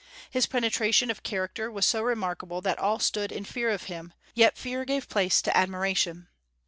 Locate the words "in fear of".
3.31-3.83